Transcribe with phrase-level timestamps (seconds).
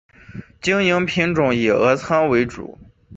[0.59, 2.75] 经营品种以俄餐为主。